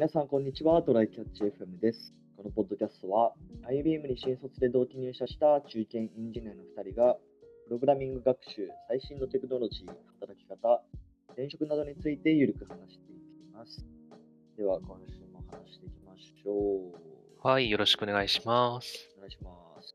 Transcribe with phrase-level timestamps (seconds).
[0.00, 0.82] 皆さん、こんにちは。
[0.82, 2.14] トライキャッチ FM です。
[2.34, 3.34] このポッドキャストは、
[3.68, 7.18] IBM に新卒で同期入社した中堅エンジニアの2人が、
[7.66, 10.82] プログラミング学習、最新のテクノロジー、働き方、
[11.34, 13.84] 転職などについてゆるく話していきます。
[14.56, 16.78] では、今週も話していきましょ
[17.44, 17.46] う。
[17.46, 19.14] はい、よろしくお願いします。
[19.18, 19.50] お願いしま
[19.82, 19.94] す。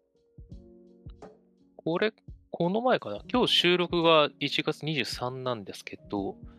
[1.78, 2.14] これ、
[2.52, 3.24] この前かな？
[3.28, 6.55] 今日収録が1月23なんですけど、うん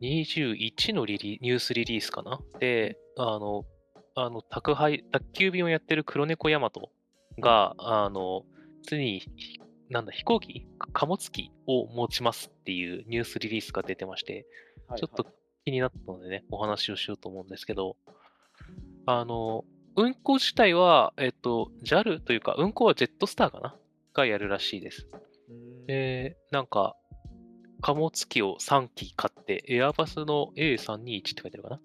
[0.00, 2.40] 21のリリニュースリリースかな？
[2.58, 3.64] で、あの、
[4.14, 6.90] あの宅配、宅急便をやってる黒猫ヤマト
[7.38, 8.44] が、あの、
[8.92, 9.22] に、
[9.88, 14.46] なんだ、飛行機貨物機を持ちますっていうニュースリリースが出てまして、
[14.88, 15.26] はいちょっと
[15.64, 17.96] 気になったのでね、お話をしようと思うんですけど、
[19.06, 19.64] あの、
[19.96, 23.76] 運行自体は、えっと、JAL というか、運行はジェットスターかな？
[24.14, 25.06] がやるらしいです。
[26.50, 26.96] なんか、
[27.80, 31.80] 貨物機を3機買って、エアバスの A321 って書いてあるかな。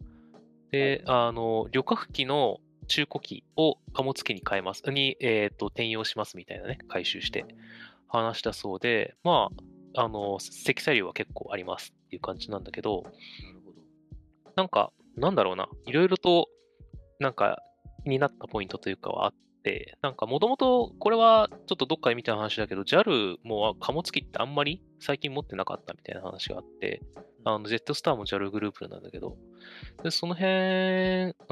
[0.72, 7.46] で、あの、旅客機の中古機を貨物機に変えます、に、えっと、転用しますみたいなね、回収して
[8.08, 9.50] 話したそうで、ま
[9.96, 13.04] あ、あの、積載量は結構ありますっていう感じなんだけど、
[14.56, 16.48] なんか、なんだろうな、いろいろと、
[17.20, 17.62] なんか、
[18.04, 19.45] 気になったポイントというかはあって、
[20.02, 27.02] なんか、もともと、これは、ちょっとどっかで見た話だけど、JAL も貨物機ってあんまり最近持ってなかったみたいな話があって、
[27.44, 29.38] あの、ジェットスターも JAL グループなんだけど、
[30.04, 30.50] で、その辺、ん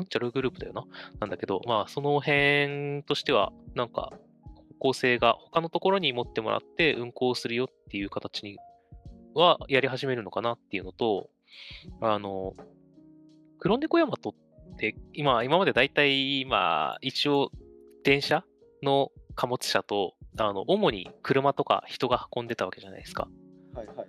[0.09, 0.85] ?JAL グループだよな？
[1.19, 4.11] なんだけど、まあ、その辺としては、なんか、
[4.79, 8.57] 方向性が他のところに持ってもらって運行するよっていう形に
[9.33, 11.29] はやり始めるのかなっていうのと、
[12.01, 12.53] あの、
[13.59, 17.49] 黒猫ヤマトって、今、今までだいたい、まあ、一応、
[18.03, 18.43] 電車
[18.81, 23.27] の貨物車と、あの、主に車とか人が運んでたわけじゃないですか。
[23.73, 24.07] はいはい。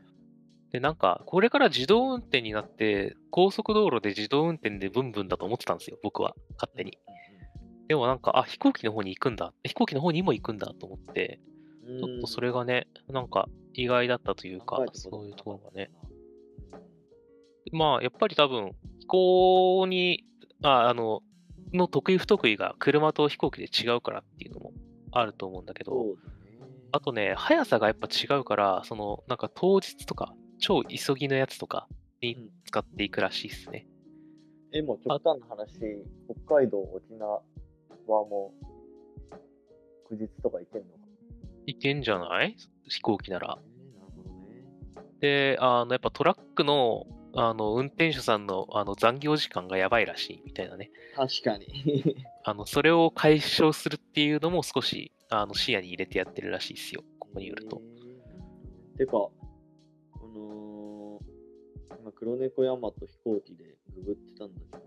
[0.73, 6.99] で、なんか、これから自動運転になって、高速道路で自動運転でブンブンだと思ってたんですよ、僕は、勝手に。
[7.89, 9.53] でもなんか、あ、飛行機の方に行くんだ。
[9.63, 11.41] 飛行機の方にも行くんだと思って、
[11.87, 12.01] うん。
[12.01, 15.91] ちょっとそれがね、なんか意外だったというかそういうところがね。
[16.09, 16.15] うん
[17.73, 20.25] まあ、やっぱり多分、飛行に、
[20.63, 21.23] ああの、
[21.75, 24.73] の得意不得意が車と飛行機で違うからっていうのも
[25.13, 26.17] あると思うんだけど。
[26.93, 31.89] あとね、速さがやっぱ違うから、その、なんか当日とか、超急ぎのやつとか
[32.23, 33.89] にうん使っていくらしいですね。
[34.73, 35.73] え、もう極端な話、
[36.47, 37.43] 北海道、沖縄は
[38.07, 38.65] もう、
[40.11, 40.99] 祝日とか行けんのか？
[41.67, 42.57] いけんじゃない？
[42.89, 43.49] 飛行機なら。
[43.49, 43.61] なる
[44.17, 44.65] ほどね。
[45.19, 50.91] で、あの、やっぱトラックの、あの、運転手さんの、あの、残業時間がやばいらしいみたいなね。
[51.17, 51.67] 確かに。
[52.45, 57.03] あの、それを解消するっていうのも少し、あの、視野に入れてやってるらしいですよ。
[57.19, 57.83] ここによると。
[58.95, 58.99] えー。
[58.99, 59.33] てか、こ
[60.23, 61.21] の、
[61.99, 64.83] 今、黒猫山と飛行機でググってたんだけど、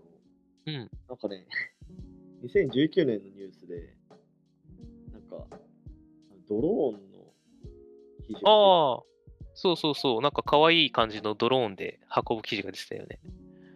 [0.66, 0.90] うん。
[1.08, 1.46] なんかね、
[2.44, 3.94] 2019年のニュースで、
[5.12, 5.46] なんか、
[6.48, 7.34] ドローンの
[8.26, 9.02] 記事がああ、
[9.60, 10.20] そうそうそう。
[10.22, 11.98] なんか可愛い感じのドローンで
[12.28, 13.18] 運ぶ記事が出てたよね。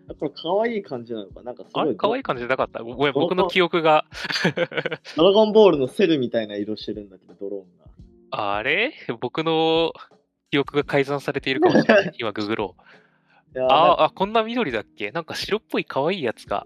[0.06, 1.43] 出てこれ可愛い感じなのか？
[1.43, 1.94] なんかすごいあれ？
[1.97, 2.82] 可愛い感じじゃなかった？
[2.84, 4.04] ごめん、僕の記憶が。
[5.16, 8.54] ドラゴンボールのセルみたいな色してるんだけど、ドローンが。
[8.56, 8.92] あれ？
[9.21, 9.92] 僕の
[10.53, 12.12] 記憶が改ざんされているかもしれない。
[12.21, 13.59] 今、ググろう。
[13.59, 15.10] いやーあーあ、こんな緑だっけ？
[15.10, 16.65] なんか白っぽい可愛いやつが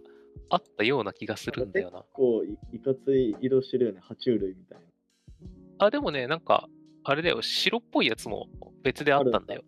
[0.50, 2.04] あったような気がするんだよな。
[2.12, 5.86] こうい、いかつい色してるよね、爬虫類みたいな。
[5.86, 6.68] あ、でもね、なんか、
[7.08, 8.48] あれだよ、白っぽいやつも
[8.82, 9.62] 別であったんだよ。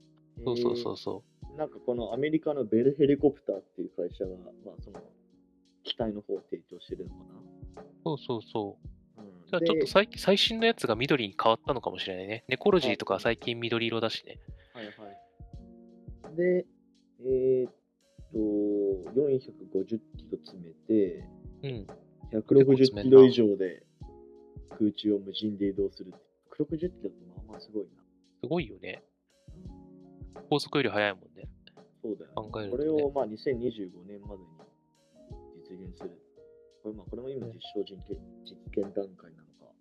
[0.45, 4.31] そうそうそうそえーなんかこのアメリカのベルヘリコプターっていう会社が、
[4.65, 5.01] まあその、
[5.83, 7.17] 機体の方を提供してるのか
[7.77, 7.83] な。
[7.83, 7.85] う。
[8.05, 8.79] そうそうそ
[9.17, 9.21] う。
[9.21, 12.45] うんじゃあちょっとで最近最新のやつが緑に変わったのかもしれないね。
[12.49, 14.39] ネコロジーとか最近緑色だしね。
[14.75, 16.37] はいはい。
[16.37, 16.67] で、
[17.25, 17.73] えーっ
[18.31, 18.39] と、
[19.19, 19.97] 450キ
[20.31, 21.25] ロ詰めて、
[21.63, 21.87] うん。
[22.39, 23.83] 160キロ以上で
[24.79, 26.29] 空中を無人で移動するって。
[26.63, 28.03] 160キロってまあまあすごいな。
[28.43, 29.03] すごいよね。
[30.51, 31.49] 高速より速いもんね。
[32.03, 32.51] そうだよ、ね。
[32.51, 34.49] 考えるとねこれをまあ2025年までに
[35.71, 36.11] 実現する。
[36.83, 39.73] これまあこれも今実証実験実験段階なのか。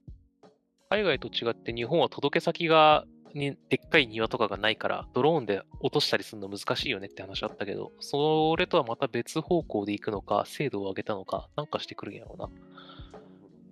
[0.89, 12.49] 海外と違って日本は届け先がにでっかい庭とかがないからドローンで落としたりするの難しいよねって話あったけどそれとはまた別方向で行くのか精度を上げたのかなんかしてくるんやろうな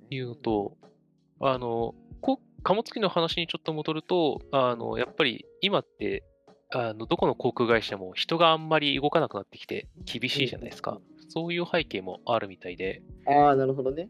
[0.10, 0.78] いうのと
[1.40, 6.24] あのこ貨物機の話にちょっと戻るとあのやっぱり今って
[6.74, 14.10] あのどこの航空会社も人があんまり動かなくなってきて厳しいじゃないですか、そういう背景もあるみたいでああ、なるほどね。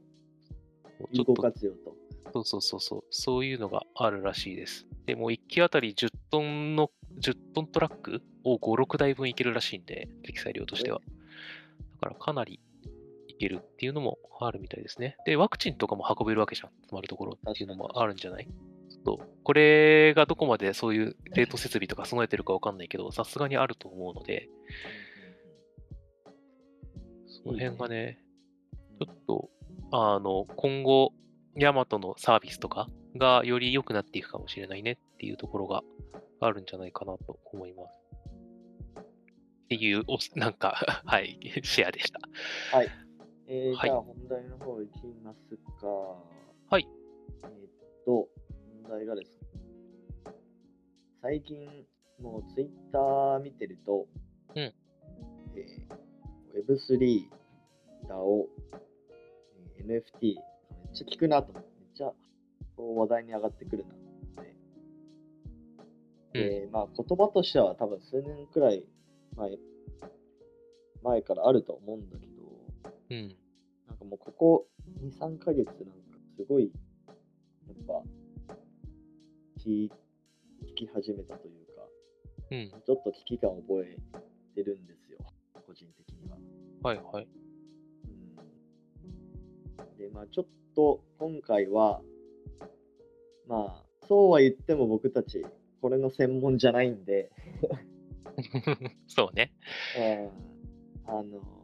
[1.11, 1.95] 有効ちょっと活用と。
[2.33, 4.87] そうそうそうそう、そういうのがあるらしいです。
[5.05, 11.01] でも1機あたり10トンの、10トントラックを5、6台分いけるらしいんで、積載量としては。
[12.01, 12.61] だからかなり
[13.35, 15.17] いけるっていうのもあるみたいですね。
[15.25, 18.47] で、ワクチンとかも運べるわけじゃん、つまるところっていうのもあるんじゃない？
[19.03, 24.49] と、これがどこまでそういう冷凍設備とか備えてるかわかんないけど、さすがにあると思うので、
[27.27, 28.19] その辺がね、
[28.99, 29.49] ちょっと、
[29.91, 31.13] あの、今後、
[31.55, 35.83] ヤマトのサービスとかがより良くなっていくかもしれないねっていうところが
[36.39, 39.03] あるんじゃないかなと思います。
[39.65, 42.19] っていう、おなんか、 はい、シェアでした。
[42.75, 42.87] はい。
[43.47, 45.87] えーはいじゃあ本題の方いきますか。
[46.69, 46.87] はい。
[47.43, 47.51] えーっ
[48.05, 48.27] と、
[48.83, 50.33] 問題がですね、
[51.21, 51.67] 最近、
[52.19, 54.07] もうツイッター見てると、
[54.55, 57.29] うんえー Web3、
[58.07, 58.45] DAO、
[59.77, 60.03] えー NFT、めっ
[60.93, 62.11] ちゃ聞くなと思って、めっちゃ
[62.75, 64.45] こう話題に上がってくるなと思っ
[66.33, 66.39] て。
[66.61, 68.87] で、まあ言葉としては多分数年くらい
[69.37, 69.51] 前
[71.03, 72.24] 前からあると思うんだけど、
[73.09, 73.35] うん。
[73.87, 74.67] なんかもうここ
[75.03, 75.83] 2、3ヶ月なんか
[76.35, 76.71] すごい、
[77.67, 78.03] やっぱ、
[79.59, 81.83] 聞聞き始めたというか、
[82.51, 82.69] うん。
[82.69, 83.97] ちょっと危機感を覚え
[84.55, 85.19] てるんですよ、
[85.65, 86.37] 個人的には。
[86.83, 87.27] はいはい。
[89.79, 92.01] うん、で、まあちょっと今回は、
[93.47, 95.45] まあ、そうは言っても僕たち、
[95.81, 97.31] これの専門じゃないんで、
[99.07, 99.53] そうね。
[99.97, 100.45] うん
[101.07, 101.55] あのー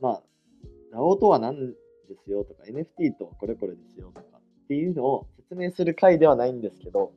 [0.00, 0.22] まあ、
[0.92, 1.74] DAO とは何で
[2.24, 7.12] すよとか、NFT とはこれこれですよとかっていうのを説明する回ではないんですけど、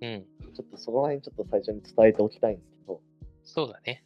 [0.00, 0.24] うん。
[0.54, 3.00] ちょっとそこら辺ちょっと最初に伝えておきたいんですけど、
[3.44, 4.04] そうだね。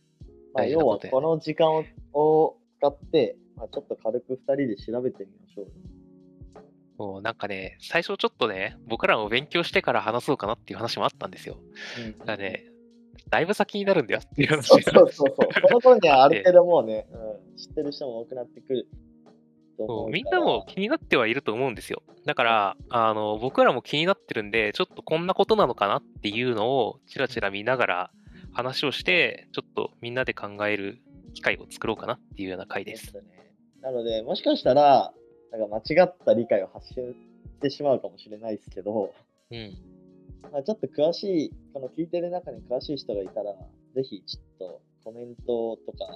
[0.54, 5.70] まあ、要はこの時間をを使って、まあ、ちょっと軽く2人で調べてみましょうよ。
[6.98, 11.58] もうなんかね、最初ちょっとね、僕らも勉強してから話そうかなっていう話もあったんですよ。
[12.04, 12.64] うんだからね、
[13.28, 15.28] だいぶ先になるんだよっていう話そうがそうそう。
[15.36, 18.88] この頃にはある程度もうね、うん、知ってる人も多くなってくる
[19.76, 20.10] そう。
[20.10, 22.02] みんなも気になってはいると思うんですよ。
[22.24, 28.10] だから、あの、僕らも気になってるんで、ちょっとこんなことなのかなっていうのをちらちら見ながら
[28.52, 31.00] 話をして、ちょっとみんなで考える
[31.34, 33.12] 機会を作ろうかなっていうような回です。
[33.12, 33.52] ですね。
[33.82, 35.12] なので、もしかしたら、
[35.52, 37.14] なんか間違った理解を発信し
[37.60, 39.12] てしまうかもしれないですけど、
[39.50, 39.76] うん。
[40.52, 43.52] まあ、ちょっと詳しい、この聞いてる中に詳しい人がいたら、
[43.94, 46.06] ぜひちょっとコメントとか、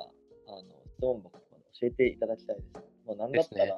[0.49, 0.63] あの
[0.97, 2.90] 質問箱とかで教えていただきたいです。
[3.07, 3.73] もうなんだったら、ね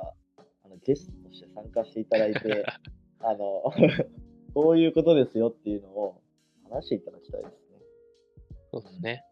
[0.64, 2.64] あのゲストとして参加していただいて、
[3.18, 3.64] あの、
[4.54, 6.22] こういうことですよっていうのを
[6.70, 7.78] 話していただきたいですね。
[8.72, 9.24] そうですね。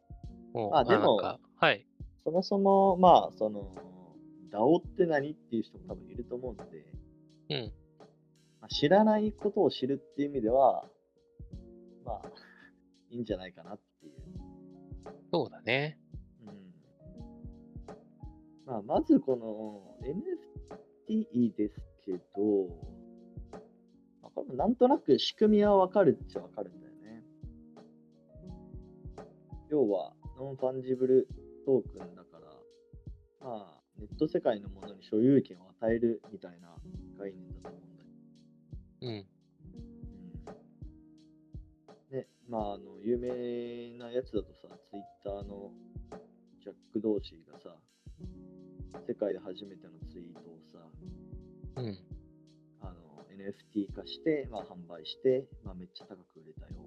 [0.53, 1.87] まあでもはい。
[2.25, 3.75] そもそも、まあ、その、
[4.51, 6.85] DAO って何っていう人も多分いると思うので、
[7.51, 7.73] うん。
[8.61, 10.89] まあ、知らないことを知るっていう意味では、
[12.05, 12.33] まあ、
[13.11, 14.13] いいんじゃないかなっていう。
[15.33, 15.99] そうだね。
[18.67, 18.73] うん。
[18.73, 19.97] まあ、まずこの
[21.09, 22.19] NFT ですけど、
[24.23, 27.25] まあ、これもなんとなく仕組みはわかるっちゃわかるんだよね。
[29.69, 31.29] 要は、 non-fungible
[31.67, 36.75] token だから、まあ、ネット世界のものに所有権を与えるみたいな
[37.19, 38.09] 概念だと思うんだよ。
[39.03, 39.09] うん。
[39.09, 39.27] うん
[42.11, 45.71] ね、まあ、あの、有名なやつだとさ、ツイッターの
[46.61, 47.77] ジャック・ドーシーがさ、
[49.07, 50.79] 世界で初めてのツイートをさ、
[51.77, 51.99] うん。
[52.81, 56.81] あの、NFT 化して、まあ、販売して、まあ、めっちゃ高く売れたよ、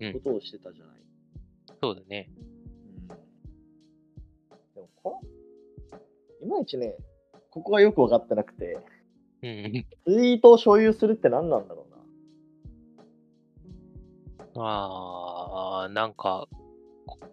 [0.00, 0.96] うんことをしてたじゃない。
[1.80, 2.30] そうだね。
[3.00, 3.08] うん。
[3.08, 3.14] で
[4.76, 5.20] も、こ
[6.40, 6.96] れ、いまいちね、
[7.50, 8.78] ここがよくわかってなくて、
[9.42, 9.86] うん。
[10.06, 11.94] ツイートを所有するって何なんだろうな。
[14.56, 16.48] あー、なんか、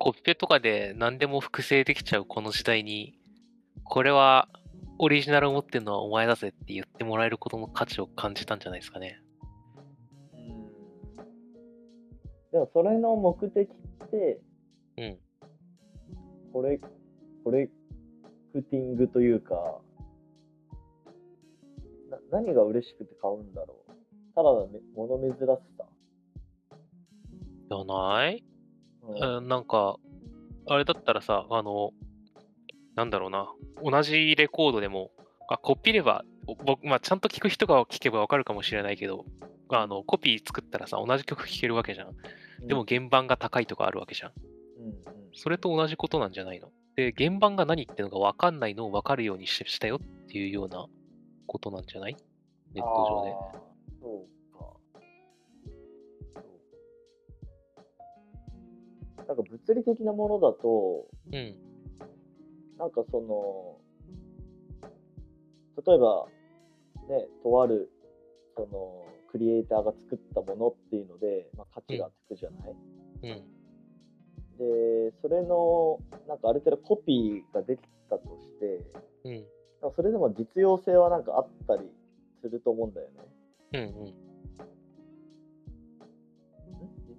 [0.02, 3.20] ココピペとかで何でも複製できちゃうこの時代に、
[3.84, 4.50] これは
[4.98, 9.22] オリジナルを持ってるのはお前だぜって言ってもらえることの価値を感じたんじゃないですかね。
[10.34, 10.66] うん。
[12.52, 14.42] でも、それの目的って、
[14.98, 15.18] うん。
[16.52, 16.80] コレ
[17.44, 17.70] コレ
[18.54, 19.54] クティングというか、
[22.10, 23.92] な何が嬉しくて買うんだろう。
[24.34, 25.38] ただのめ物珍し
[25.78, 25.86] さ。
[27.70, 28.44] じゃない、
[29.04, 29.38] うん。
[29.38, 29.98] うん、なんか、
[30.68, 31.92] あれだったらさ、あの、
[32.96, 33.48] なんだろうな、
[33.84, 35.12] 同じレコードでも、
[35.50, 36.24] あコピれば、
[36.66, 39.26] 僕、まあ、ちゃんと聞く人が聞けばわかるかもしれないけど、
[39.70, 42.68] あの、コピー作ったらさ、同じ曲聴けるわけじゃん。
[42.68, 44.32] でも、原版が高いとかあるわけじゃん。
[44.80, 44.96] うんうん、
[45.34, 46.70] それと同じことなんじゃないの？
[46.96, 50.86] で、原版が何ってのが分かんないのを分かるようにししたよっていうような
[51.48, 52.18] ことなんじゃない？
[52.74, 53.32] ネット上で。
[54.02, 54.41] そう
[59.32, 61.56] なんか物理的なものだと、うん。
[62.78, 63.78] なんかその、
[65.88, 66.28] 例えば、
[67.08, 67.90] ね、とある、
[68.58, 72.76] その、クリエイターが作ったものっていうので、まあ、価値がつくじゃない、
[73.24, 73.48] うん。
[74.58, 78.84] で、それの、なんかある程度コピーができたとして、
[79.24, 79.46] うん。
[79.96, 81.90] それでも実用性はなんかあったり
[82.42, 83.14] すると思うんだよね。
[83.76, 83.82] うん。
[83.82, 84.31] うん。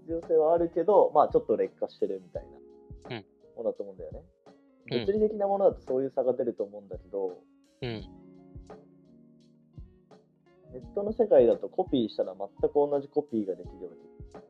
[0.06, 2.42] 実用性はあるけど、まあちょっと劣化してるみたい
[3.08, 3.24] なうん
[3.56, 4.20] ものだと思うんだよね。
[4.20, 4.52] うん
[4.84, 7.38] 物理的なものだとそういう差が出ると思うんだけど、
[7.82, 8.22] うん。
[10.72, 13.92] ネットの世界だとコピーしたら全く同じコピーができるわ
[14.32, 14.40] け。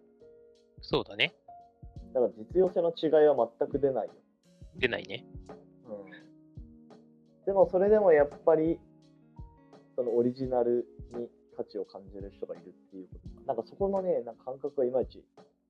[0.80, 1.34] そうだね。
[2.14, 4.12] だから実用性の違いは全く出ないよ。
[4.76, 5.26] 出ないね。
[5.88, 8.78] うん、でもそれでもやっぱり、
[9.96, 13.31] そのオリジナルに価値を感じる人がいるっていうこと。
[13.46, 15.22] なんかそこのね、なんか感覚がいまいち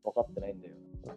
[0.04, 0.74] 分かってないんだよ。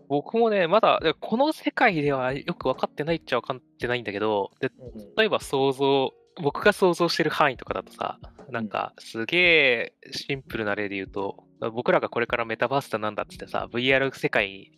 [0.08, 4.72] 僕もね、まだ、でこの世界ではよく分かってないっちゃ分かってないんだけど、で
[5.18, 8.20] 例えば想像、僕が想像してる範囲とかだとさ、
[8.50, 11.44] なんかすげえシンプルな例で言うと、
[11.74, 14.72] 僕らがこれからメタバースだなんだっつってさ、VR 世界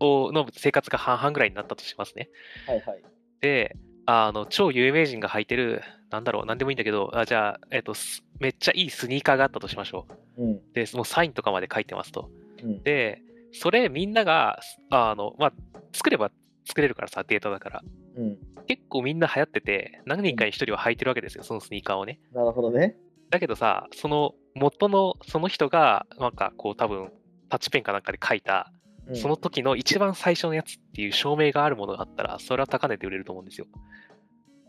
[0.00, 2.30] をの生活が半々ぐらいになったとしますね。
[2.66, 3.02] はいはい。
[3.40, 10.06] で、あの、超有名人が履いてる、なんだろう、なんでもいいんだけど、あじゃあ、えっと、すめっちゃいいスニーカーがあったとしましょ
[10.36, 10.42] う。
[10.42, 10.72] うん。
[10.72, 12.30] で、もうサインとかまで書いてますと。
[12.62, 12.82] うん。
[12.82, 14.58] で、それみんなが、
[14.90, 15.52] あの、まあ、
[15.92, 16.30] 作れば
[16.64, 17.82] 作れるからさ、データだから。
[18.16, 18.38] うん。
[18.66, 22.20] 結構みんな流行ってて、何人かに一人は履いてるわけですよ、そのスニーカーをね。
[22.32, 22.96] なるほどね。
[23.30, 27.10] だけどさ、その元のその人が、なんかこう多分、
[27.48, 28.72] タッチペンかなんかで書いた、
[29.08, 33.66] うんその時の一番最初のやつっていう証明があるものがあったら、それは高値で売れると思うんですよ。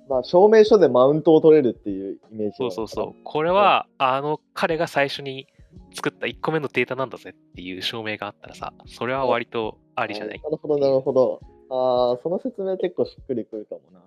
[0.10, 3.24] まあ、証明書でマウントを取れるっていうイメージそうそうそう。
[3.24, 5.48] これは、あの彼が最初に
[5.94, 10.42] 作った1個目のデータなんだぜっていう証明があったらさ、それは割とありじゃない？
[10.42, 11.40] なるほど、なるほど。
[11.70, 14.02] ああ、その説明結構しっくりくるかもな。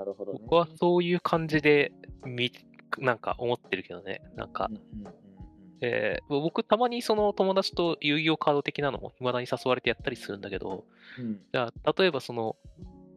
[0.00, 0.38] なるほどね。
[0.42, 1.92] 僕はそういう感じで
[2.24, 2.50] 見、
[2.98, 4.22] なんか思ってるけどね。
[4.36, 5.29] なんかうん、うんうんうん
[5.80, 10.84] えー僕たまにその友達と遊戯王カード的なのも未だに誘われてやったりするんだけど、
[11.18, 12.56] うんじゃあ例えばその、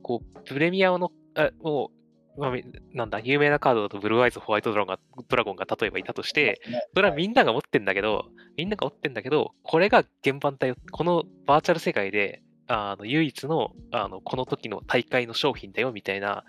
[0.02, 1.92] こう、プレミアの、あも
[2.38, 6.62] う、まあみなんだ、有名なカードだとブルーアイズ、ホワイトドラゴンがドラゴンが例えばいたとして、
[6.96, 8.26] それはみんなが持ってんだけど、
[8.58, 10.76] みんなが持ってんだけど、これが原版だよ。
[10.92, 16.44] このバーチャル世界で、あの唯一のあのこの時の大会の商品だよみたいな、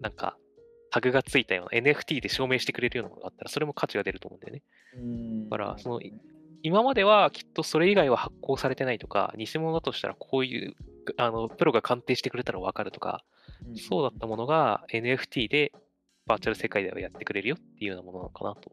[0.00, 0.36] なんか、
[0.94, 4.62] タグがついたような NFT で証明してくれるようなものがあったら、それも価値が出ると思うんだよね。
[4.96, 6.00] うんだからその
[6.62, 10.76] 今まではきっとそれ以外は発行されてないとか、偽物だとしたらこういう、
[11.16, 13.24] あの、プロが鑑定してくれたらわかるとか、
[13.74, 15.72] そうだったものが NFT で
[16.26, 18.70] バーチャル世界ではやってくれるよっていうようなものなのかなと。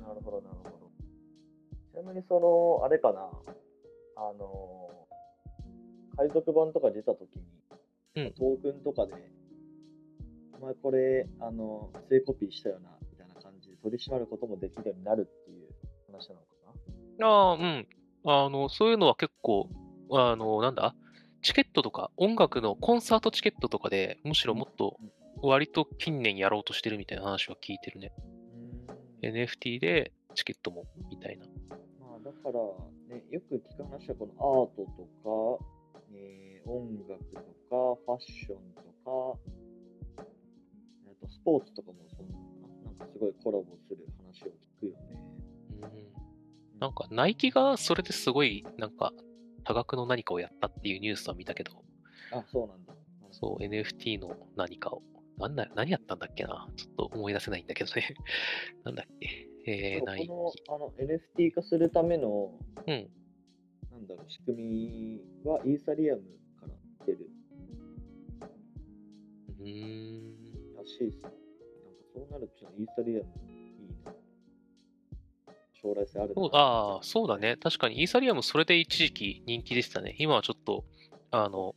[0.00, 0.90] なるほど、なるほど。
[1.92, 3.30] ちなみに、その、あれかな、
[4.16, 4.90] あの、
[6.18, 7.44] 海賊版とか出たときに、
[8.16, 9.14] うんトークンとかで、
[10.62, 15.68] お前これ、あの、不正コピーしたよな、みたいな感じで取り締まることもできるようになるっていう
[16.06, 16.46] 話なのか
[17.18, 17.26] な？
[17.26, 17.88] ああ、うん。
[18.24, 19.68] あの、そういうのは結構、
[20.12, 20.94] あの、なんだ？
[21.42, 25.00] チケットとか、音楽のコンサートチケットとかでもしろもっと
[25.42, 28.12] 割と近年やろうとしてるみたいな話は聞いてるね。
[28.54, 31.46] うん NFT でチケットもみたいな。
[32.00, 35.64] まあ、だから、ね、よく聞く話は、このアートとか、
[36.14, 39.38] えー音楽とか、ファッションとか、
[41.44, 42.34] ポーツとかもそのか
[42.84, 42.86] な。
[42.86, 45.22] なんかすごいコラボする話を聞くよね。
[45.82, 46.22] うん
[46.82, 49.12] なんか、ナイキがそれですごい、なんか、
[49.62, 51.70] 多額の何かをやったっていうニュースは見たけど、
[52.32, 52.92] あ、そうなんだ。
[53.30, 55.00] そう、NFT の何かを。
[55.38, 58.16] なんだ、何やったんだっけなちょっと思い出せないんだけどね。
[58.82, 60.26] なんだっけえー、ナイキ。
[60.26, 63.10] このあの NFT 化するための、うん。
[63.92, 66.22] なんだろう、仕組みはイーサリアム
[66.58, 66.74] から
[67.06, 67.30] 出る
[69.60, 70.41] うーん。
[70.82, 71.22] らしいですね。
[71.24, 71.36] なんか
[72.14, 73.26] そうなると、イーサリアム
[73.78, 74.12] いいな。
[75.72, 77.56] 将来性あるなそうああ、そうだね。
[77.56, 80.16] 確かに、イーサリアムそれで一時期人気でしたね。
[80.18, 80.84] 今はちょっと、
[81.30, 81.74] あの、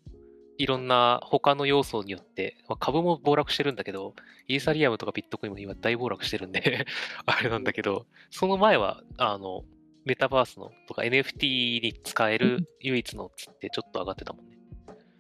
[0.58, 4.16] いろんな他の要素によって、まあ、株も暴落してるんだけど、
[4.48, 6.86] イーサリアムとかビットコインも今大暴落してるんで、
[7.26, 9.64] あれなんだけど、その前は、あの、
[10.06, 14.58] メタバースのとか NFT に使える唯一のっつってちょっと上がってたもんね。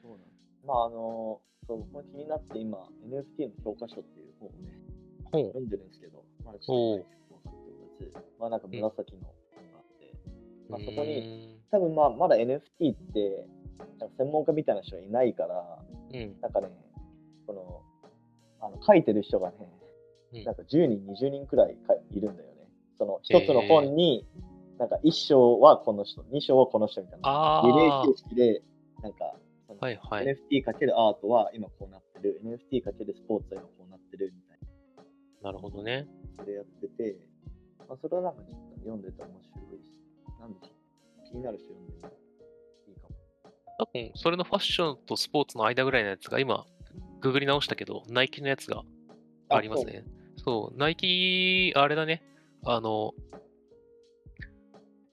[0.02, 0.20] そうなん。
[0.66, 4.86] まあ、あの、そう僕も気になって今、NFT の教科書っていう本をね。
[5.32, 7.06] 読んでるんですけど、まだちょっと
[8.40, 10.14] まあなんか紫の本があって、
[10.70, 11.60] まあそこに、に。
[11.72, 13.48] 多分まあまだ NFT って、
[14.18, 15.80] 専門家みたいな人はいないから、
[16.14, 16.38] うん。
[16.42, 16.70] なんかね、
[17.48, 17.82] この、
[18.62, 22.68] あの書いてる人がね、うんなんか10人、20人くらいかいるんだよね。
[22.98, 24.26] その一つの本に、
[24.78, 27.62] なんか1章はこの人、2章はこの人みたいな。
[27.62, 28.62] あリレーあ、形式で、
[29.02, 29.45] なんか、そ
[29.76, 30.26] のはいはい。
[30.26, 34.60] NFT かけるアートは今こうなってる、NFT かけるスポーツは今こうなってるみたい
[35.46, 36.08] なるほどね。
[36.38, 36.44] な。
[36.44, 37.18] それやってて、
[37.88, 39.92] まあ、それはなんかちょっと読んでて面白いし、
[40.40, 41.30] なんでしょう。
[41.30, 42.14] 気になる人読んでも
[42.88, 43.16] いいかも。
[43.78, 46.66] 多分、それのファッションとスポーツの間ぐらいのやつが今、
[47.22, 48.84] ググり直したけど、ナイキのやつが
[49.50, 50.04] ありますね。
[50.38, 52.24] そう、ナイキ、あれだね。
[52.66, 53.14] あの、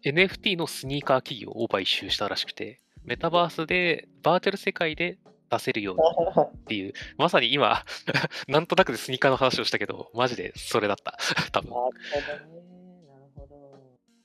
[0.05, 5.19] NFT のスニーカー企業を買収したらしくて、メタバースで、バーチャル世界で
[5.51, 6.03] 出せるように
[6.43, 7.85] っていう、まさに今、
[8.49, 11.17] なんとなくでスニーカーの話をしたけど、マジでそれだった。
[11.53, 11.71] 多分。
[11.71, 11.91] なるほど
[12.27, 12.73] ね。
[13.07, 13.73] なるほど。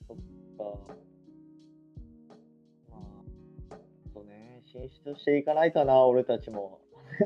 [0.08, 0.64] そっか。
[2.90, 2.98] ま
[3.72, 3.80] あ、
[4.14, 6.80] そうね、進出していかないかな、俺たちも。
[7.20, 7.24] メ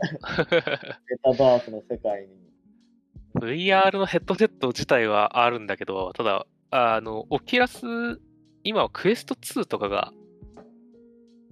[1.21, 2.41] タバースの世界に。
[3.35, 8.21] VR のヘッドセット自体はあるんだけど、ただ、あの、 Oculus、
[8.63, 10.13] 今は Quest 2とかが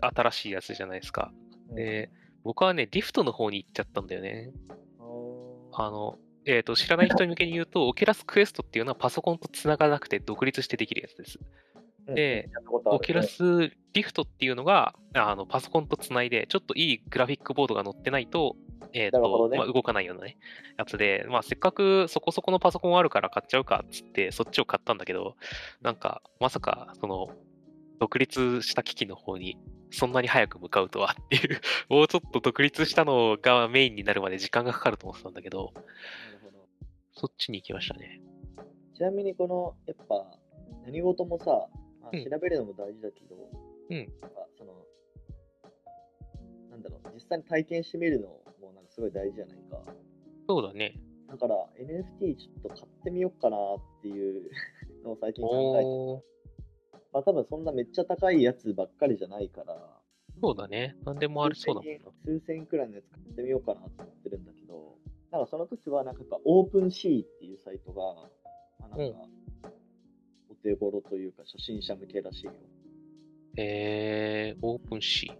[0.01, 1.31] 新しいやつじゃないですか。
[1.75, 2.11] で、
[2.43, 4.51] 僕はね、 Rift の方に行っちゃったんだよね。
[4.99, 11.39] うん、あの、えっ、と、知らない人向けに言うと、 Oculus Quest っていうのはパソコンと繋がらなくて独立してできるやつです。
[11.39, 11.69] うん
[12.15, 12.49] で、
[12.85, 18.55] Oculus Rift っていうのが、あのパソコンとつないで、ちょっといいグラフィックボードが載ってないと、
[18.93, 20.37] えーとねまあ、動かないような、ね、
[20.77, 25.35] やつで、まあ、せっかくそこそこのパソコンあるから買っちゃうかっつって、そっちを買ったんだけど、
[25.81, 27.29] なんか、まさか、その、
[27.99, 29.57] 独立した機器の方に、
[29.91, 36.67] そんなに早く向かうとはっていう、 もうちょっと独立したのがメインになるまで時間がかかると思ってたんだけど、なるほど
[37.13, 38.21] そっちに行きましたね。
[38.93, 40.37] ちなみにこの、やっぱ、
[40.83, 41.45] 何事もさ、
[42.01, 43.35] まあ、うん調べるのも大事だけど、
[43.89, 44.13] うん
[44.57, 44.85] その、
[46.69, 49.83] なんだろう、実際に体験してみるのもなんかすごい大事じゃないか。
[50.47, 50.99] そうだね。
[51.27, 54.49] だから NFT ちょっと買ってみようかなっていう
[55.03, 56.38] のを最近考えて、
[57.11, 59.75] まあ多分そんなめっちゃ高いやつばっかりじゃないから、
[60.41, 60.95] そうだね。
[61.05, 61.99] なんでもありそうだもんな。
[62.23, 64.97] 数千円くらいのやつ買ってみようかなと思ってるんだけど、
[65.31, 68.01] なんかその時はなんかやっぱオープンシーっていうサイトが、
[68.79, 69.19] まあ、なんか
[70.49, 72.53] お手頃というか初心者向けらしいよ。
[73.57, 75.31] えー、 OpenSea。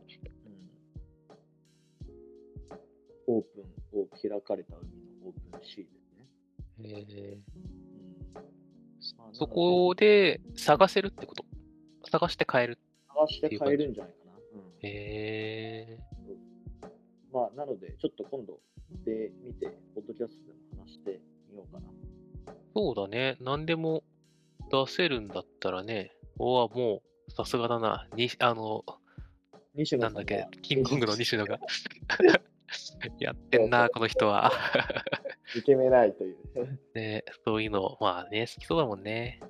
[3.30, 3.62] うん、オープ
[3.96, 4.84] ンを開かれた海
[5.22, 6.28] の OpenSea ですね。
[6.82, 7.44] えーうん
[9.17, 11.46] まあそこで探せるってこと？
[12.10, 12.80] 探して買える。
[13.08, 14.32] 探して買えるんじゃないかな。
[14.34, 15.98] うんえ
[17.32, 18.60] まあ、なので、ちょっと今度
[19.06, 21.19] で見て、ポッドキャストでも話して
[21.52, 21.86] みようかな。
[21.88, 23.38] ー、そうだね。
[23.39, 24.04] 何でも
[24.72, 26.12] 出せるんだったらね。
[26.39, 28.08] おわ、もう、さすがだな。
[28.15, 28.84] に、あの、
[29.76, 31.60] 西野なんだっけ、キングコングの西野が。
[33.19, 34.52] やってんな、この人は。
[35.56, 36.38] 受け目ないという。
[36.95, 39.39] ね、そういうの、まあね、好きそうだもんね。
[39.41, 39.50] うん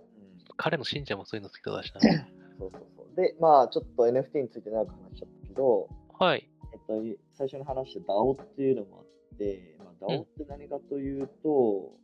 [0.60, 2.02] 彼の信者もそういうの好きそうだしな。
[2.60, 3.16] そうそうそう。
[3.16, 6.50] で、まあ、ちょっと NFT について長く話しちゃったけど、はい。
[6.74, 7.02] えっと、
[7.34, 12.00] 最初に話した DAO っていうのもあって、まあ、DAO って何かというと、えーっ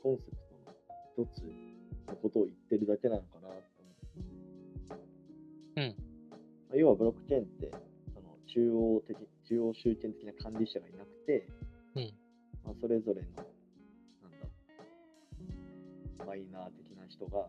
[0.00, 0.36] コンセプ
[1.16, 1.42] トの一つ
[2.06, 3.64] のことを言ってるだけなのかなと思っ
[5.74, 5.80] て。
[5.80, 5.96] うん。
[6.68, 7.72] まあ、要はブロックチェーンって、
[8.14, 9.16] その中央的、
[9.48, 11.48] 中央集権的な管理者がいなくて、
[11.96, 12.14] うん。
[12.62, 13.28] まあ、それぞれの、
[14.22, 14.38] なん
[16.20, 17.48] だ、マイナー的な人が、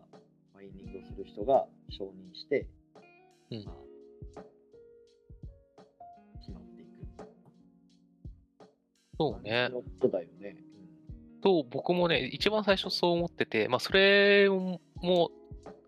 [0.60, 2.68] マイニングをする人が承認して、
[3.50, 4.42] うんまあ、
[6.40, 6.90] 決まっていく。
[9.18, 9.70] そうね。
[9.70, 10.58] のことだよね。
[11.42, 15.30] と、僕もね、一番最初そう思ってて、まあ、それも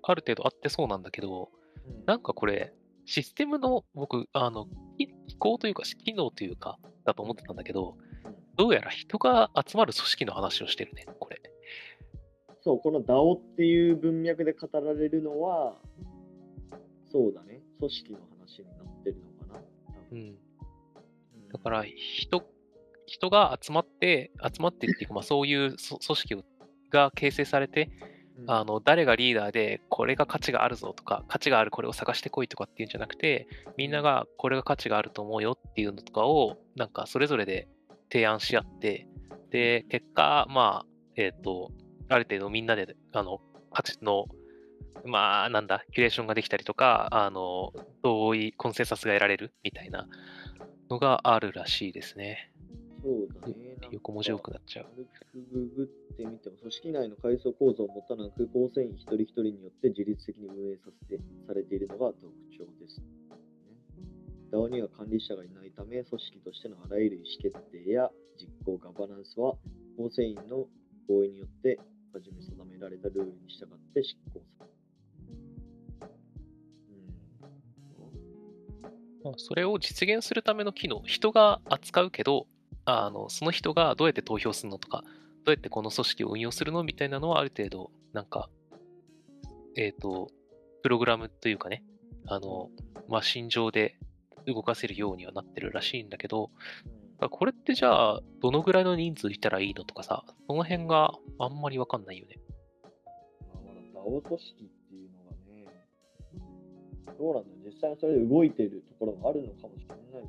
[0.02, 1.50] ある程度あってそうなんだけど、
[1.86, 1.94] うん。
[1.96, 2.72] うんなんかこれ、
[3.04, 7.98] システムの、僕、あの、機機構というか、機能というか、だと思ってたんだけど、
[8.56, 11.06] どうやら人が集まる組織の話をしてるね。
[12.62, 15.74] そう、この DAO っていう文脈で語られるのは、
[17.10, 19.60] そうだね、組織の話になってるのかな。
[19.86, 20.12] 多分。
[20.12, 20.18] うん。
[20.18, 21.48] うん。
[21.52, 22.44] だから、人、
[23.06, 26.44] 人が集まって、集まってっていうか、まあ、そういうそ組織
[26.90, 27.90] が形成されて、
[28.38, 28.50] うん。
[28.50, 37.68] あの、誰がリーダーで、これが価値があるぞとか、価値があるこれを探してこいとかっていうんじゃなくて、みんながこれが価値があると思うよっていうのとかを、なんかそれぞれで
[38.12, 39.08] 提案し合って、
[39.50, 41.72] で、結果、まあ、えっ、と、
[42.12, 43.40] ある程度みんなで、あの、
[43.72, 44.26] 価値の
[45.04, 47.72] まあ、なんだ、キュレーションができたりとか、あの、
[48.02, 50.06] 同意、コンセンサスが得られるみたいな
[50.90, 52.52] のがあるらしいですね。
[53.02, 53.76] そうだね。
[53.90, 54.86] 横文字多くなっちゃう。
[54.94, 62.22] 軽くググってみても、組織内の階層構造を持ったなく、構成員一人一人によって自律的に運営させてされているのが特
[62.56, 63.00] 徴です。
[63.00, 63.06] ね
[64.52, 69.56] DAO には管理者がいないため、組織としてのあらゆる意思決定や実行、ガバナンスは、
[69.96, 70.68] 構成員の
[71.08, 71.80] 合意によって、
[72.12, 74.72] はじめ定められたルールに従って執行される。
[79.24, 82.46] まあそれを実現するための機能、人が扱うけど、
[82.84, 85.04] あのその人がどうやって投票するのとか、
[85.44, 88.50] どうやってこの組織を運用するのみたいなのはある程度、なんか、
[89.76, 90.28] えっ、と、
[90.82, 91.82] プログラムというかね、
[92.26, 92.68] あの、
[93.08, 93.96] マシン上で
[94.46, 96.50] 動かせるようにはなってるらしいんだけど、
[96.84, 102.36] うんこれってじゃあ、どのぐらいの人数いたらいいのとかさ、その辺があんまりわかんないよね。
[103.42, 105.66] まあ、まだ DAO 組織っていうのがね、
[107.18, 110.28] どうなんだろう、実際にそれで動いてるところがあるのかもしれない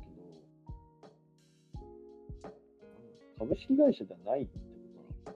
[1.80, 1.84] ど、
[3.38, 4.60] 株式会社ではないってこ
[5.26, 5.30] と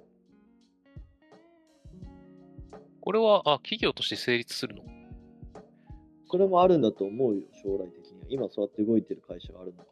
[2.76, 2.84] なの？
[3.00, 4.82] これは、あ、企業として成立するの？
[6.30, 8.26] それもあるんだと思うよ、将来的には。
[8.28, 9.88] 今そうやって動いてる会社があるのか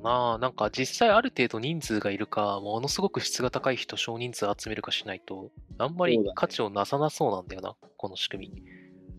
[0.00, 8.62] なあ、なんか実際ある程度人数がいるか、ものすごく質が高い人少人数集めるかしないと、あんまり価値をなさなそうなんだよな、この仕組み。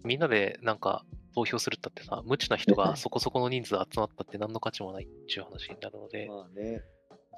[0.03, 6.81] みんなでなんか投票するったってさ、無知な人が そこそこの人数集まったって何の価値もないっていう話になるので、まあね、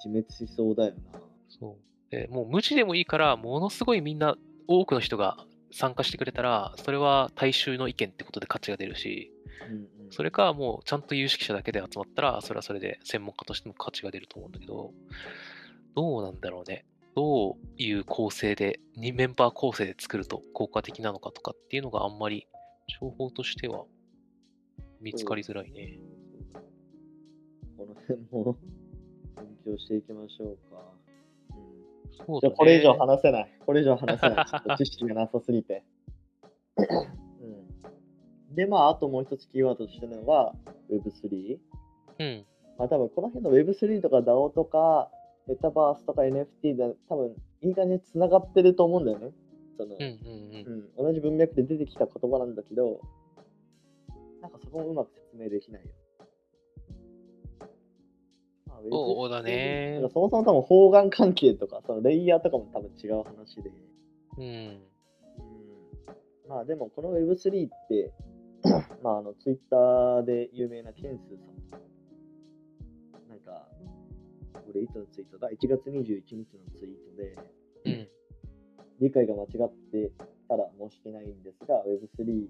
[0.04, 1.22] 自滅しそうだよな。
[1.50, 2.12] そう。
[2.12, 4.36] でもう無知でもいいから、ものすごいみんな、
[4.68, 9.32] 多くの人が参加してくれたら、それは大衆の意見ってことで価値が出るし、
[9.70, 14.94] うんうんそれかもうちゃんと有識者だけで集まったら、それはそれで専門家としての価値が出ると思うんだけど、
[15.96, 16.86] どうなんだろうね。
[17.16, 22.48] どういう構成で、にメンバー構成で作ると効果的なのかとかっていうのがあんまり
[23.02, 23.86] 情報としては
[25.02, 25.98] 見つかりづらいね。
[27.76, 28.56] この辺も
[29.36, 30.80] 勉強していきましょうか。
[31.56, 31.74] うん
[32.16, 33.52] そうだねじゃあこれ以上話せない。
[33.66, 34.44] これ以上話せな
[34.76, 34.78] い。
[34.78, 35.84] 知識がなさすぎて。
[38.54, 40.54] うん、で、まあ、あともう一つキーワードとしてるのが
[40.92, 41.58] Web3。
[42.20, 42.46] うん。
[42.78, 45.10] まあ、多分この辺の Web3 とか DAO とか、
[45.48, 49.32] メタバースとか NFT で多分いい感じに繋がってると思うんだよね。
[49.78, 50.10] そのうんうん
[50.66, 51.00] うん。
[51.00, 53.02] うん、同じ文脈で出てきた言葉なんだけど、
[54.42, 55.88] なんかそこもうまく説明できないよ。
[58.68, 63.72] まあそうだね Web3 なんかそもそも多分方眼関係とか、そのレイヤーとかも多分違う話で。
[64.38, 64.44] うん。
[64.44, 64.82] うん、
[66.48, 68.14] まあでもこの Web3 って、
[69.04, 73.30] まああの Twitter で有名なケンスーさん。
[73.30, 73.68] なんか、
[74.70, 76.46] 俺いつのツイートだ ?1 月21日の
[76.78, 77.38] ツイートで、
[77.86, 78.08] うん。
[79.00, 80.12] 理解が間違って
[80.48, 82.48] たら申し訳ないんですが、Web3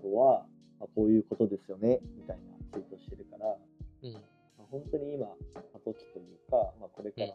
[0.00, 0.46] とは、
[0.78, 3.58] まあ、こういうことですよね、みたいなツイートしてるから、
[4.02, 4.12] うん。
[4.12, 4.20] ま
[4.60, 7.26] あ、本当に今、過渡期というか、まあ、これから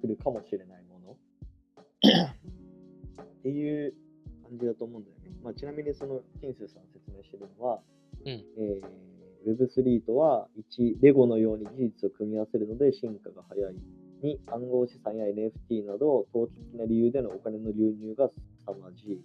[0.00, 1.16] 来るかもしれないもの、
[3.22, 3.94] っていう
[4.50, 5.30] 感じだと思うんだよね。
[5.42, 7.80] まあ、ちなみにその、金スさん説明してるのは、
[8.24, 8.84] うんえー
[9.46, 13.74] Web3 とは、1、レゴのように技術を組み合わせるので進化が早い。
[14.22, 18.28] 2、暗号資産や NFT など、投機的な理由でのお金の流入が
[18.66, 19.24] 凄まじい。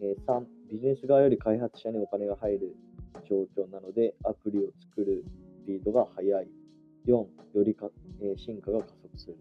[0.00, 2.74] えー3、ビジネス側より開発者にお金が入る
[3.28, 5.24] 状況なので、アプリを作る
[5.62, 6.48] スピードが速い。
[7.06, 7.28] 4、よ
[7.62, 7.90] りか、
[8.22, 9.36] えー進化が加速する。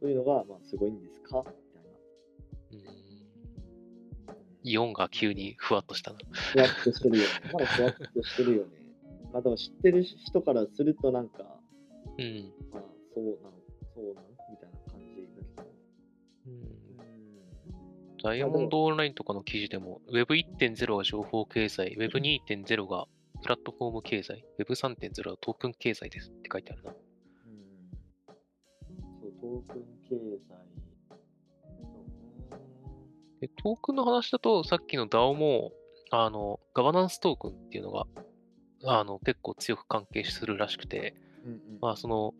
[0.00, 1.44] というのが、まあ、すごいんですか？
[1.46, 2.88] みたいな。
[2.96, 3.03] うん
[4.64, 6.18] 4が急にふわっとしたな。
[6.32, 7.28] ふわっとしてるよね。
[7.52, 8.70] まだふわっとしてるよね。
[9.32, 11.60] まあでも知ってる人からするとなんか、
[12.18, 12.52] うん。
[12.72, 12.82] まあ
[13.14, 13.34] そうなん、
[13.94, 15.68] そうなんみたいな感じだけど。
[16.46, 16.68] うんうん。
[18.22, 23.06] ダイヤモンドオンラインとかの記事でも、Web1.0 は情報経済、Web2.0 が
[23.42, 26.90] プラットフォーム経済、Web3.0 はトークン経済ですって書いてあるな。
[26.90, 26.98] うん
[29.20, 30.16] そう、トークン経
[30.48, 30.73] 済。
[33.46, 35.72] でトークンの話だと、さっきの DAO も、
[36.10, 38.06] あの、ガバナンストークンっていうのが、
[38.84, 42.34] あの、結構強く関係するらしくて、うんうんまあ、その、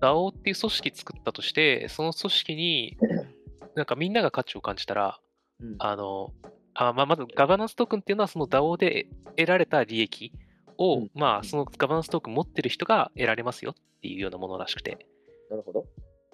[0.00, 2.96] DAO っていう組織作ったとして、その組織に、
[3.76, 5.20] なんかみんなが価値を感じたら、
[5.60, 6.32] うんあの、
[6.74, 10.32] あまあ、まずガバナンストークンっていうのはその DAO で得られた利益
[10.78, 15.06] を、うんまあ、そのガバナンストークン持ってる人が得られますよっていうようなものらしくて。
[15.50, 15.84] なるほど。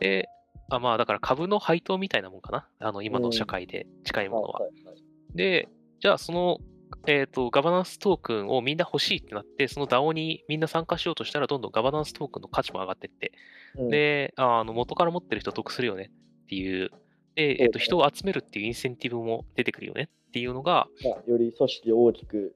[0.00, 0.28] で、
[0.70, 2.68] あまあ、だから株の配当みたいなもんかな。
[2.78, 4.60] あの、今の社会で近いものは。
[4.60, 4.98] はいはい
[5.34, 5.68] で、
[6.00, 6.58] じゃあその
[7.06, 13.32] えっ、と、ガバナンストークンをみんな欲しいってなって、その DAO にみんな参加しようとしたら、どんどんガバナンストークンの価値も上がってって、
[13.76, 16.10] うん、で、あの元から持ってる人得するよね
[16.44, 16.90] っていう、
[17.34, 22.54] で、えっと人を集めるっていうインセンティブも出てくるよねっていうのが、まあ、より組織を大きく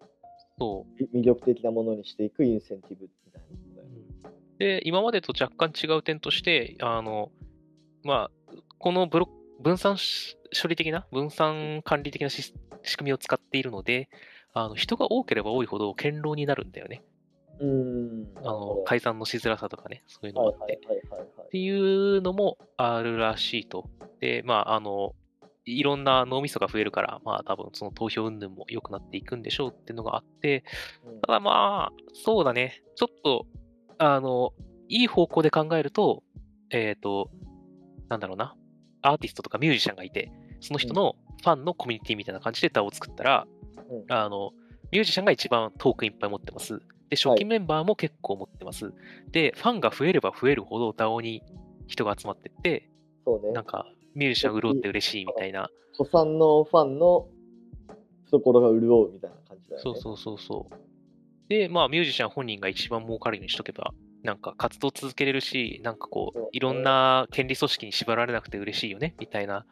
[0.59, 4.31] そ魅力的なものにしていくインセンティブみたいな。
[4.59, 7.31] で、今までと若干違う点として、あの、
[8.05, 9.29] まあ、このブロ
[9.61, 12.53] 分散し処理的な、分散管理的な仕
[12.97, 14.09] 組みを使っているので、
[14.55, 17.03] あの人が多ければ多いほど堅牢になるんだよね。
[17.61, 18.27] うーん。
[18.38, 20.81] あの改ざんのしづらさとかね、そういうのはいもあって。
[21.43, 23.88] っていうのもあるらしいと。
[24.21, 25.15] で、まあ、あの、
[25.65, 30.65] いろんな脳みそが増えるから、まあ多分その投票云々も良くなっていくんでしょうっていうのがあって、
[31.07, 31.93] うんただまあ、
[32.25, 33.47] そうだね、ちょっと、
[33.99, 34.53] あの、
[34.88, 36.25] いい方向で考えると、
[36.71, 37.31] えっ、と、
[38.12, 38.55] なんだろうな、
[39.01, 43.46] アーティストとかミュージシャンがいて、その人のファンのコミュニティみたいな感じで DAO を作ったら、
[43.90, 44.53] うんあの、
[44.90, 46.79] ミュージシャンが一番トークンいっぱい持ってます。
[47.09, 48.92] で、初期メンバーも結構持ってます。
[49.31, 51.42] で、ファンが増えれば増えるほど DAO に
[51.87, 52.90] 人が集まってって、
[53.25, 53.64] そうねなん。
[53.64, 57.29] か、ミュージシャン潤って嬉しいみたいな、古参のファンの
[58.27, 59.83] 懐が潤うみたいな感じだよね。
[59.83, 60.75] そうそうそうそう。
[61.48, 69.66] で、まあ、ミュージシャン本人が一番儲かるようにしとけば、なんか活動続けれるし、なんかこそうう、いろんな権利組織に縛られなくて嬉しいよね、みたいな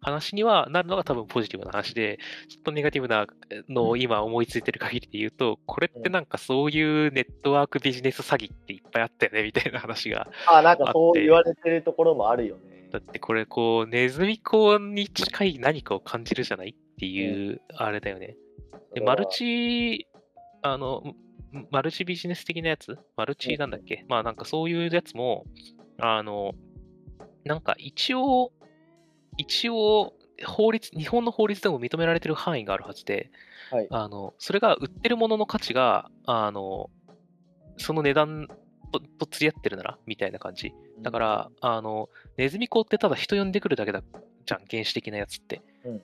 [0.00, 3.26] 話にはなるのが多分ポジティブな話で、ちょっとネガティブな
[3.68, 10.28] のを今思いついてる限りで言うと、これってなんかそういうネットワークビジネス詐欺っていっぱいあったよね、みたいな話が。
[10.46, 12.88] あ、なんかそう言われてるところもあるよね。
[12.90, 18.36] だってこれこう、ネズミ講に近い何かを感じるじゃないっていう、あれだよね。
[18.94, 20.08] で、マルチ、
[20.62, 21.16] あの、ん
[21.70, 22.98] マルチビジネス的なやつ？
[23.16, 25.44] マルチなんだっけ、まあなんかそういうやつも、
[25.98, 26.54] あの、
[27.44, 28.52] なんか一応、
[29.36, 30.12] 一応、
[30.46, 33.30] 法律、日本の法律でも認められてる範囲があるはずで、
[33.70, 33.86] はい。
[33.90, 36.90] あの、それが売ってるものの価値が、あの、
[37.76, 38.48] その値段
[38.92, 40.72] とと釣り合ってるなら、みたいな感じ。
[41.02, 44.02] だから、あの、ネズミ講ってただ人呼んでくるだけだ
[44.46, 45.62] じゃん、原始的なやつって。
[45.84, 46.02] うん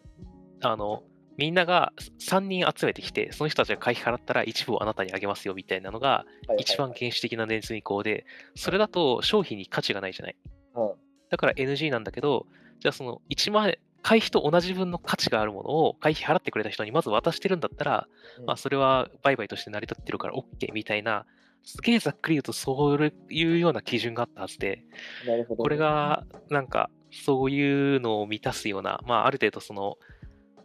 [0.62, 1.02] あの、
[1.36, 6.24] みんなが3人集めてきて、その人たちが会費払ったら一部をあなたにあげますよみたいなのが、
[6.58, 10.36] 一番原始的なネズミ講で、それだと商品に価値がないじゃない。
[10.74, 10.92] うん
[11.28, 12.46] だから NG なんだけど、
[12.78, 18.06] じゃあその1万円、会費と同じ分の価値があるものを会費払ってくれた人にまず渡してるんだったら、
[18.38, 21.26] うんまあそれは売買として成り立ってるから OK みたいな、
[21.64, 24.84] すげえざっくり言うとそういうような基準があったはずで、
[25.26, 25.62] なるほどね。
[25.64, 29.96] これがなんかそういうのを満たすような、まあある程度その、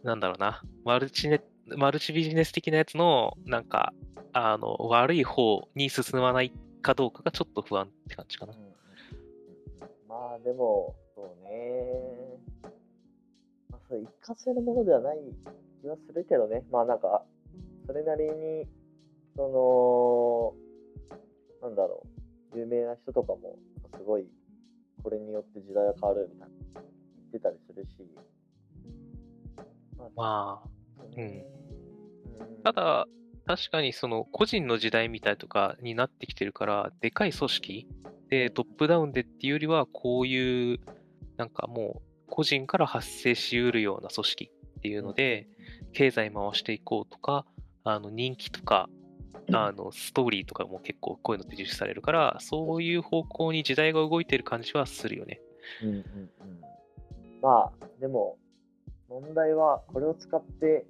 [0.02, 1.40] なんだろうな、マルチネ
[1.76, 3.92] マルチビジネス的なやつの、なんか、
[4.32, 8.58] あの、悪い方に進まないかどうかがちょっと不安って感じかなうん。
[10.08, 12.38] まあでも、そうね。
[13.70, 15.18] まあ、それ一過性のものではない
[15.80, 16.64] 気はするけどね。
[16.70, 17.24] まあなんか、
[17.86, 18.66] それなりに、
[19.36, 20.56] そ
[21.60, 22.02] の、なんだろ
[22.54, 23.56] う、有名な人とかも、
[23.96, 24.26] すごい、
[25.02, 26.82] これによって時代が変わるみたいな言
[27.28, 28.31] ってたりするし。
[30.16, 30.68] まあ、
[31.16, 31.44] うん。
[32.64, 33.06] ただ、
[33.46, 37.88] 確かにその個人の時代みたいとかになってきてるから、でかい組織
[38.28, 40.80] でトップダウンでっていうよりは、こういう、
[41.36, 45.48] なんかもう、個人から発生しうるような組織っていうので、
[45.92, 47.44] 経済回していこうとか、
[47.84, 48.88] あの人気とか、
[49.52, 55.40] あのストーリーとかも結構こういうのって重視されるから、そういう方向に時代が動いてる感じはするよね。
[55.82, 56.00] うんうんうん、
[57.42, 58.38] まあでも
[59.20, 60.86] 問題はこれを使って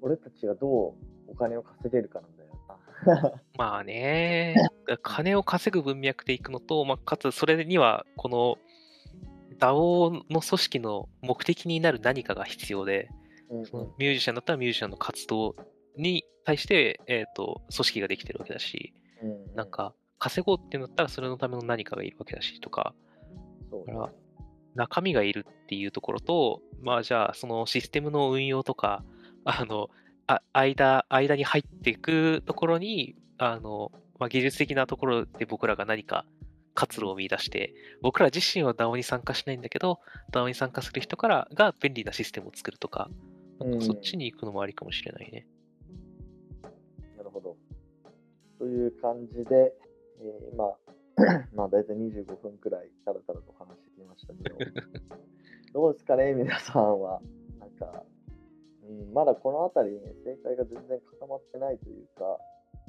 [0.00, 0.94] 俺たちがどう
[1.28, 3.40] お金を稼げるかなんだよな。
[3.58, 4.54] まあね、
[5.02, 8.58] 金を稼ぐ文脈でいくのと、まあ、かつそれには、この
[9.58, 13.08] DAO の組織の目的になる何かが必要で、
[13.50, 13.64] うんうん。
[13.98, 15.56] ミュージシャンだったらミュージシャンの活動
[15.96, 22.94] に対して、えー、と組織ができてるわけだし、うんなんか稼ごうってなったらそれのための何かがいるわけだしとか、
[23.70, 24.12] そうだから
[24.74, 29.04] 中身がいるっていうところと、まあじゃあそのシステムの運用とか、
[29.44, 29.90] あの、
[30.26, 36.24] あ間、間に入っていくところに、あの、まあ、技術的なところで僕らが何か
[36.74, 40.00] 活路を見出して、僕ら自身は DAO に参加しないんだけど、
[40.32, 43.10] DAO に参加する人からが便利なシステムを作るとか、
[43.58, 45.46] なんかそっちに行くのもありかもしれないね。
[47.16, 47.56] なるほど。
[48.58, 49.74] という感じで、
[50.20, 50.72] えー今、
[51.54, 54.56] まあ大体25分くらいたらたらと話してきましたけど、
[55.72, 57.20] どうですかね、皆さんは。
[57.58, 58.04] なんか、
[58.88, 62.38] うん、まだこの辺りね、正解が全然固まってないというか、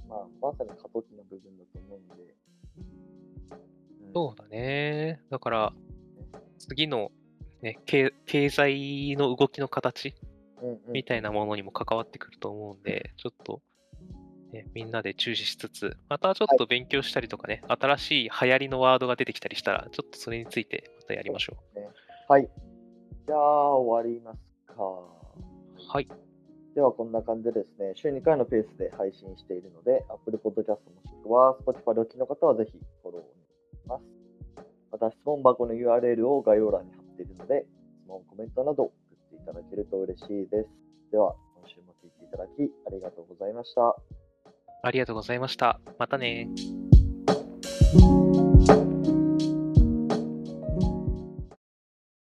[0.08, 2.24] まあ、まさに過渡期の部分だと思うんで。
[2.24, 2.44] うん
[4.14, 5.22] そうだね。
[5.32, 5.74] だから、
[6.60, 7.12] 次の、
[7.62, 10.14] ね、経経済の動きの形
[10.90, 13.62] みたいなものにも関わってくると思うんで、ちょっと、
[14.54, 21.58] ね、みんなで注視しつつ、またちょっと勉強したりとかね、新しい流行りのワードが出てきたりしたら、ちょっとそれについてまたやりましょ
[22.30, 22.48] はい。
[23.26, 24.84] じゃあ、終わりますか。
[24.84, 25.14] う。
[25.88, 26.08] はい。
[26.76, 34.04] では、こんな感じでですね、週2回のペースで配信しているので、Apple Podcast もしくは Spotify でお聞きの方はぜひフォローお願いします。
[34.92, 37.66] また、質問箱の URL を概要欄に貼っているので、
[38.04, 40.70] 質問、コメントなど送っていただけると嬉しいです。
[41.12, 43.96] では、今週も聞いていただきありがとうございました。
[44.84, 45.80] ありがとうございました。
[45.98, 46.48] またね。
[47.94, 48.13] Thank